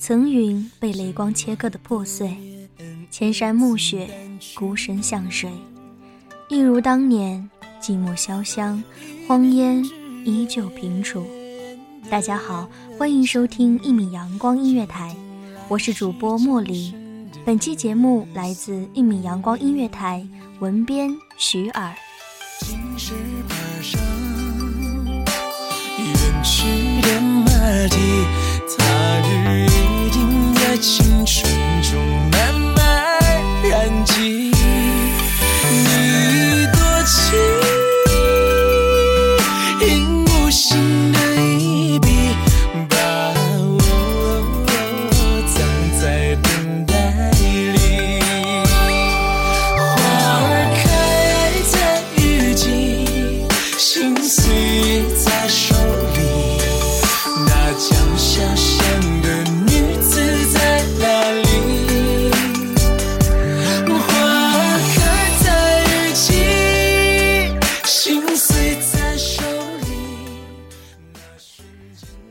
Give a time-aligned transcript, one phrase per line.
[0.00, 2.34] 层云被雷光切割的破碎，
[3.10, 4.08] 千山暮雪，
[4.54, 5.50] 孤身向水，
[6.48, 7.50] 一如当年
[7.82, 8.82] 寂寞潇湘，
[9.28, 9.84] 荒烟
[10.24, 11.26] 依旧平楚。
[12.10, 12.66] 大家好，
[12.98, 15.14] 欢迎收听一米阳光音乐台，
[15.68, 16.94] 我是主播茉莉。
[17.44, 20.26] 本期节目来自一米阳光音乐台，
[20.60, 21.94] 文编徐尔。
[22.60, 23.12] 今日
[23.46, 24.00] 爬上
[25.98, 27.50] 远去的马
[27.90, 28.00] 蹄，
[30.80, 31.49] 青春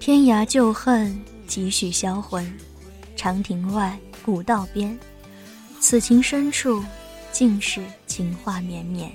[0.09, 1.15] 天涯旧恨，
[1.45, 2.43] 几许销魂。
[3.15, 4.97] 长亭外，古道边，
[5.79, 6.83] 此情深处，
[7.31, 9.11] 尽是情话绵绵。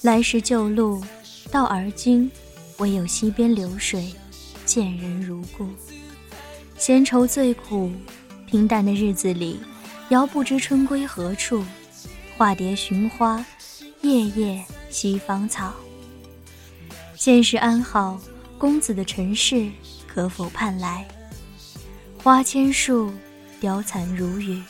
[0.00, 1.04] 来时旧路，
[1.50, 2.30] 到而今，
[2.78, 4.14] 唯有溪边流水，
[4.64, 5.68] 见人如故。
[6.78, 7.92] 闲愁最苦，
[8.46, 9.60] 平淡的日子里，
[10.08, 11.62] 遥不知春归何处。
[12.38, 13.44] 化蝶寻花，
[14.00, 15.70] 夜夜西芳草。
[17.14, 18.18] 现世安好，
[18.62, 19.68] 公子的尘世
[20.06, 21.04] 可否盼来？
[22.22, 23.12] 花千树，
[23.58, 24.62] 凋残如雨。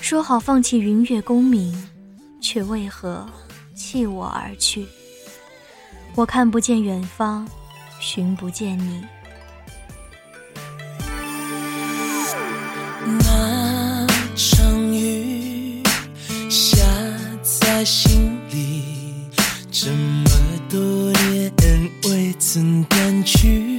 [0.00, 1.88] 说好放弃云月功名，
[2.40, 3.28] 却为何
[3.74, 4.86] 弃我而去？
[6.14, 7.44] 我看不见远方，
[7.98, 9.04] 寻不见你。
[13.04, 15.82] 那场雨
[16.48, 16.86] 下
[17.42, 18.35] 在心
[23.26, 23.76] 去。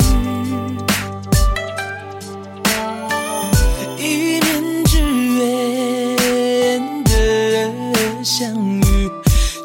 [3.97, 4.99] 一念之
[5.37, 8.81] 缘的相遇，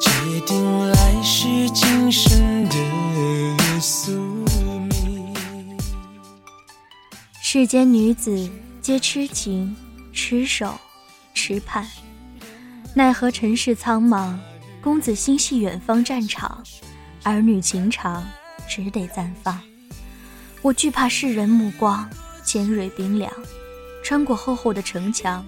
[0.01, 2.77] 决定来世今生的
[3.81, 5.77] 宿命。
[7.43, 8.49] 世间女子
[8.81, 9.77] 皆痴情、
[10.13, 10.79] 痴守、
[11.35, 11.85] 痴盼，
[12.95, 14.39] 奈何尘世苍茫，
[14.81, 16.63] 公子心系远方战场，
[17.25, 18.25] 儿女情长
[18.69, 19.61] 只得暂放。
[20.63, 22.09] 我惧怕世人目光
[22.45, 23.33] 尖锐冰凉，
[24.05, 25.45] 穿过厚厚的城墙，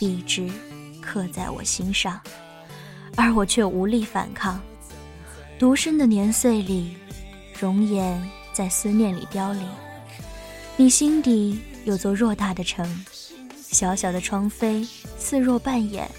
[0.00, 0.50] 笔直
[1.00, 2.20] 刻在我心上，
[3.14, 4.60] 而我却无力反抗。
[5.60, 6.96] 独身的年岁里，
[7.60, 8.20] 容颜
[8.52, 9.62] 在思念里凋零。
[10.76, 13.04] 你心底有座偌大的城，
[13.62, 14.84] 小小的窗扉
[15.18, 16.10] 似若半掩，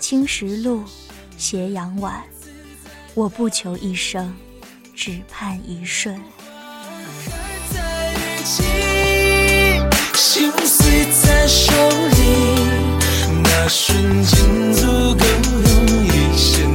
[0.00, 0.82] 青石路
[1.36, 2.20] 斜阳晚，
[3.14, 4.34] 我不求一生，
[4.92, 6.20] 只盼一瞬。
[10.16, 12.58] 心碎在手里，
[13.42, 15.24] 那瞬间足够
[15.68, 16.73] 用一生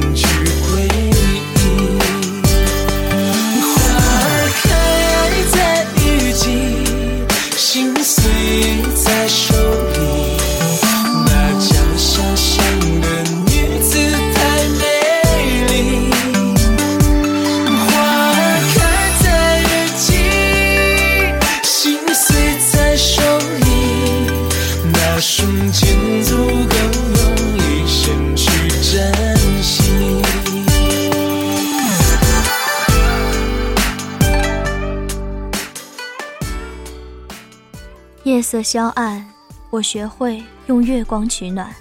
[38.50, 39.24] 色消暗，
[39.70, 41.72] 我学会用月光取暖。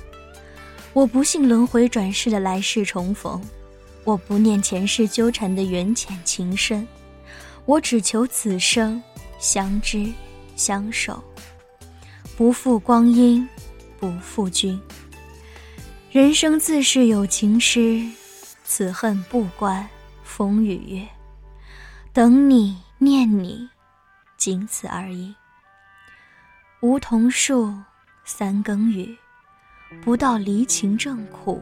[0.93, 3.41] 我不信轮回转世的来世重逢，
[4.03, 6.87] 我不念前世纠缠的缘浅情深，
[7.65, 9.01] 我只求此生
[9.39, 10.13] 相知
[10.55, 11.23] 相守，
[12.37, 13.49] 不负光阴，
[13.99, 14.79] 不负君。
[16.11, 18.07] 人生自是有情诗，
[18.63, 19.89] 此恨不关
[20.23, 21.07] 风与月。
[22.13, 23.67] 等你念你，
[24.37, 25.33] 仅此而已。
[26.81, 27.73] 梧桐树，
[28.23, 29.17] 三更雨，
[30.01, 31.61] 不到离情正苦。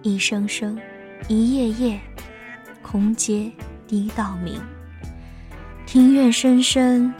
[0.00, 0.80] 一声声，
[1.28, 2.00] 一夜夜，
[2.80, 3.52] 空阶
[3.86, 4.58] 低到明。
[5.84, 7.12] 庭院深深，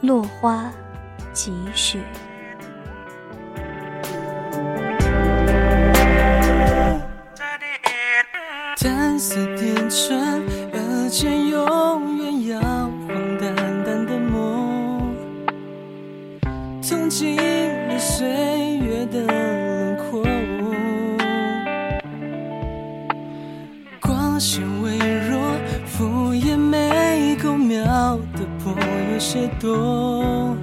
[0.00, 0.68] 落花
[1.32, 2.00] 几许。
[17.98, 18.26] 岁
[18.78, 20.22] 月的轮廓。
[24.00, 24.96] 光线微
[25.28, 25.40] 弱，
[25.84, 28.72] 敷衍没够描的破
[29.12, 30.56] 有些多。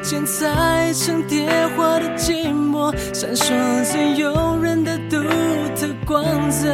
[0.00, 3.48] 剪裁成蝶花的寂寞，闪烁
[3.92, 5.16] 着诱人的独
[5.74, 6.72] 特光泽。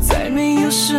[0.00, 0.94] 再没有什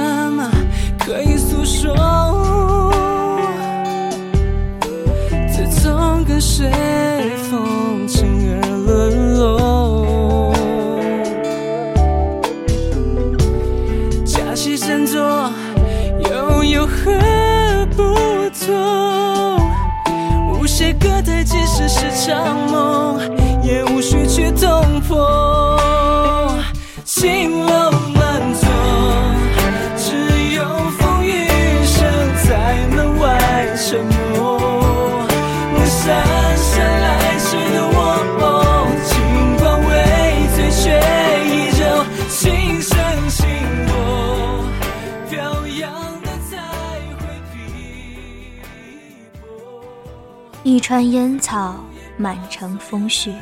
[50.65, 51.75] 一川烟草，
[52.17, 53.35] 满城风絮，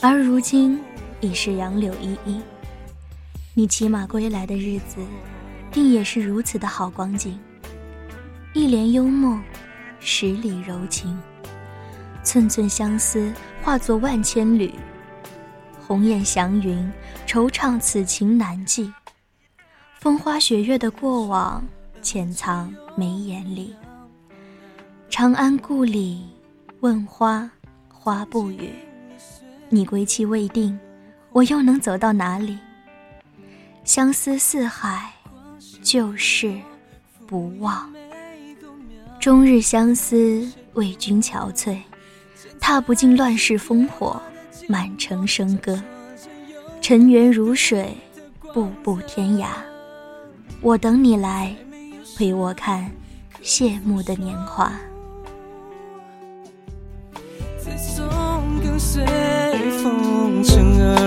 [0.00, 0.82] 而如今
[1.20, 2.40] 已是杨柳依依。
[3.52, 4.96] 你骑马归来的日子，
[5.70, 7.38] 定也是如此的好光景。
[8.54, 9.42] 一帘幽梦，
[10.00, 11.20] 十里柔情，
[12.24, 13.30] 寸寸相思
[13.62, 14.72] 化作万千缕。
[15.86, 16.90] 鸿雁祥云，
[17.26, 18.90] 惆怅此情难寄。
[20.00, 21.62] 风花雪月的过往，
[22.00, 23.76] 潜藏眉眼里。
[25.12, 26.22] 长安故里，
[26.80, 27.48] 问花，
[27.86, 28.72] 花不语。
[29.68, 30.76] 你归期未定，
[31.32, 32.58] 我又能走到哪里？
[33.84, 35.12] 相思四海，
[35.82, 36.58] 旧事
[37.26, 37.92] 不忘。
[39.20, 41.76] 终日相思，为君憔悴，
[42.58, 44.18] 踏不尽乱世烽火，
[44.66, 45.78] 满城笙歌。
[46.80, 47.94] 尘缘如水，
[48.54, 49.48] 步步天涯。
[50.62, 51.54] 我等你来，
[52.16, 52.90] 陪我看
[53.42, 54.72] 谢幕的年华。
[57.64, 59.04] 自从跟随
[59.84, 61.01] 风尘而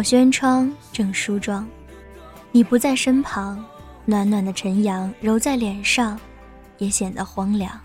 [0.00, 1.68] 小轩窗正梳妆，
[2.52, 3.62] 你不在身旁，
[4.06, 6.18] 暖暖的晨阳揉在脸上，
[6.78, 7.78] 也显得荒凉。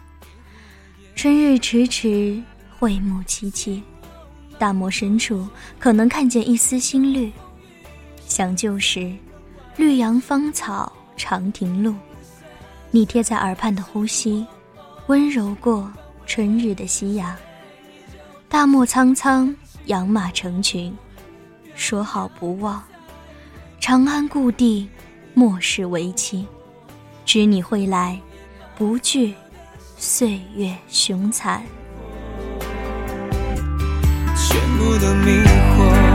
[1.14, 2.42] 春日迟迟，
[2.80, 3.82] 惠木萋萋，
[4.58, 5.46] 大漠深处
[5.78, 7.30] 可能看见一丝新绿。
[8.26, 9.14] 想旧时，
[9.76, 11.94] 绿杨芳草长亭路，
[12.92, 14.48] 你贴在耳畔的呼吸，
[15.08, 15.92] 温柔过
[16.26, 17.36] 春日的夕阳。
[18.48, 19.54] 大漠苍苍，
[19.88, 20.98] 养马成群，
[21.76, 22.82] 说好不忘。
[23.80, 24.90] 长安故地，
[25.34, 26.48] 莫视为期。
[27.26, 28.20] 知你会来，
[28.78, 29.34] 不惧
[29.98, 31.64] 岁月凶残。
[34.36, 36.15] 全部都迷惑。